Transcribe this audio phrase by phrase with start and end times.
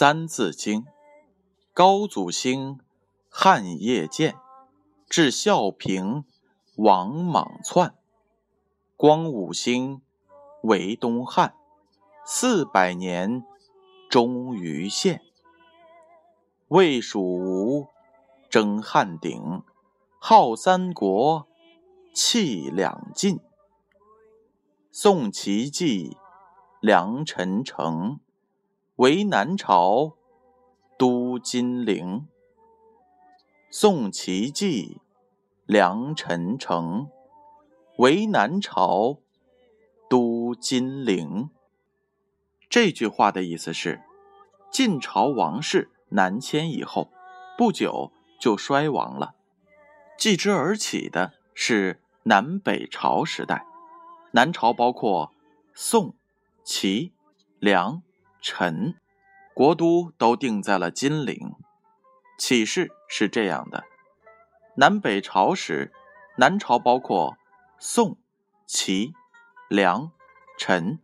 [0.00, 0.84] 三字经》，
[1.74, 2.80] 高祖兴，
[3.28, 4.34] 汉业建，
[5.10, 6.24] 至孝平，
[6.76, 7.94] 王莽篡，
[8.96, 10.00] 光武兴，
[10.62, 11.54] 为东汉，
[12.24, 13.44] 四百年，
[14.08, 15.20] 终于现。
[16.68, 17.88] 魏蜀吴，
[18.48, 19.62] 争汉鼎，
[20.18, 21.46] 号三国，
[22.14, 23.38] 气两晋。
[24.90, 26.16] 宋齐继，
[26.80, 28.18] 梁陈城。
[29.00, 30.18] 为南朝，
[30.98, 32.28] 都金陵。
[33.70, 35.00] 宋齐继，
[35.64, 37.08] 梁陈城。
[37.96, 39.16] 为南朝，
[40.10, 41.48] 都金陵。
[42.68, 44.02] 这句话的意思是，
[44.70, 47.10] 晋朝王室南迁以后，
[47.56, 49.34] 不久就衰亡了，
[50.18, 53.64] 继之而起的是南北朝时代。
[54.32, 55.32] 南朝包括
[55.72, 56.14] 宋、
[56.62, 57.14] 齐、
[57.58, 58.02] 梁。
[58.40, 58.94] 陈，
[59.54, 61.54] 国都都定在了金陵。
[62.38, 63.84] 启示是这样的：
[64.76, 65.92] 南北朝时，
[66.38, 67.36] 南朝包括
[67.78, 68.16] 宋、
[68.66, 69.12] 齐、
[69.68, 70.10] 梁、
[70.58, 70.98] 陈。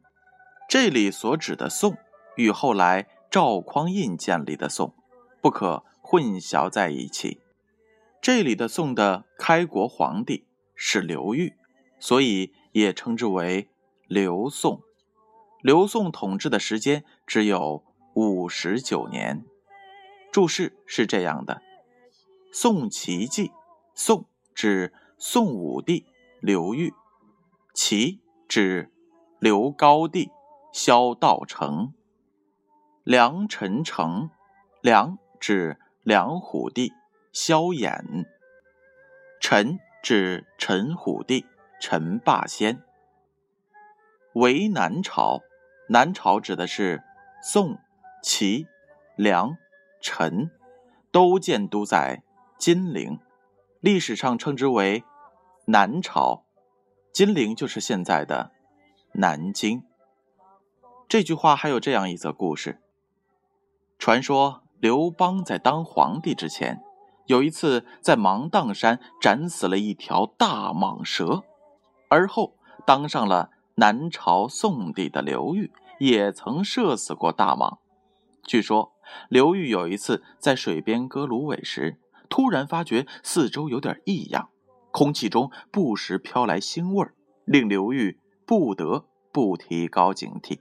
[0.69, 1.97] 这里所指的宋，
[2.37, 4.95] 与后来赵匡胤建立的宋，
[5.41, 7.41] 不可混淆在一起。
[8.23, 11.55] 这里的宋的开国皇帝是刘裕，
[12.01, 13.69] 所以也称之为
[14.09, 14.83] 刘宋。
[15.67, 17.83] 刘宋统治的时间只有
[18.15, 19.45] 五十九年。
[20.31, 21.61] 注释是这样的：
[22.53, 23.51] 宋齐继，
[23.93, 26.07] 宋指宋武帝
[26.41, 26.95] 刘裕，
[27.75, 28.93] 齐指
[29.41, 30.31] 刘高帝
[30.73, 31.93] 萧道成，
[33.03, 34.31] 梁陈城，
[34.81, 36.93] 梁指梁虎帝
[37.33, 38.25] 萧衍，
[39.41, 41.45] 陈指陈虎帝
[41.81, 42.85] 陈霸先，
[44.35, 45.43] 为南朝。
[45.89, 47.05] 南朝指的是
[47.41, 47.79] 宋、
[48.21, 48.67] 齐、
[49.15, 49.57] 梁、
[50.01, 50.51] 陈，
[51.13, 52.25] 都建都在
[52.59, 53.21] 金陵，
[53.81, 55.05] 历史上称之为
[55.67, 56.45] 南朝。
[57.13, 58.51] 金陵就是现在的
[59.13, 59.85] 南京。
[61.09, 62.83] 这句话还有这样一则故事：
[63.97, 66.83] 传说刘邦在当皇帝之前，
[67.27, 71.45] 有一次在芒砀山斩死了一条大蟒蛇，
[72.09, 73.51] 而后当上了。
[73.79, 77.79] 南朝宋帝的刘裕也曾射死过大蟒。
[78.43, 78.93] 据说
[79.29, 82.01] 刘裕有一次在水边割芦苇时，
[82.31, 84.49] 突然发觉四周有点异样，
[84.93, 87.07] 空气中不时飘来腥味
[87.45, 90.61] 令刘裕不得不提高警惕，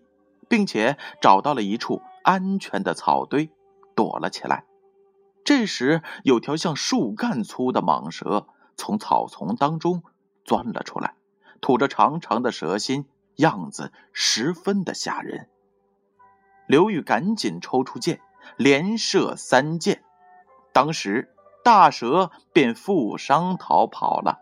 [0.50, 3.50] 并且找到了一处安全的草堆，
[3.96, 4.66] 躲了起来。
[5.46, 10.04] 这时，有条像树干粗的蟒蛇从草丛当中
[10.44, 11.16] 钻了出来。
[11.66, 15.50] 吐着长长的蛇心，样子十分的吓人。
[16.68, 18.22] 刘裕赶紧抽出剑，
[18.56, 20.04] 连射三箭，
[20.72, 21.34] 当时
[21.64, 24.42] 大蛇便负伤逃跑了。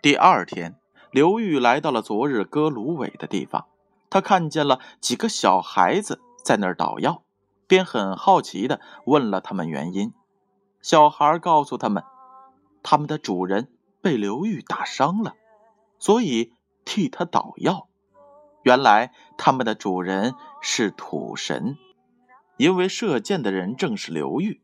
[0.00, 0.76] 第二天，
[1.10, 3.66] 刘裕来到了昨日割芦苇的地方，
[4.08, 7.24] 他看见了几个小孩子在那儿捣药，
[7.66, 10.14] 便很好奇的问了他们原因。
[10.80, 12.04] 小孩告诉他们，
[12.84, 13.66] 他们的主人
[14.00, 15.34] 被刘玉打伤了。
[16.04, 16.52] 所以
[16.84, 17.88] 替他捣药，
[18.62, 21.78] 原来他们的主人是土神，
[22.58, 24.60] 因为射箭的人正是刘裕，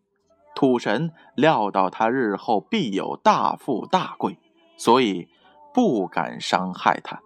[0.55, 4.37] 土神料到他日后必有大富大贵，
[4.77, 5.31] 所以
[5.73, 7.23] 不敢伤害他。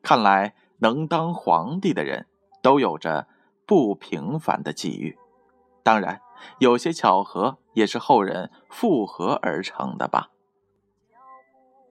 [0.00, 2.26] 看来能当皇帝的人
[2.62, 3.28] 都有着
[3.66, 5.18] 不平凡的际遇，
[5.82, 6.22] 当然
[6.58, 10.30] 有些巧合也是后人复合而成的吧。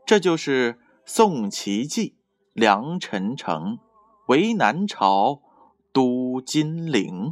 [0.08, 0.80] 这就是。
[1.08, 2.16] 宋齐继，
[2.54, 3.78] 梁陈城，
[4.26, 5.40] 为南朝，
[5.94, 7.32] 都金陵。